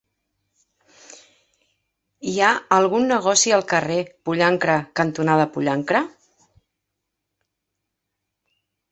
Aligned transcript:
Hi 2.29 2.31
ha 2.39 2.47
algun 2.77 3.03
negoci 3.11 3.53
al 3.57 3.63
carrer 3.73 3.97
Pollancre 4.29 4.77
cantonada 5.01 5.45
Pollancre? 5.57 6.01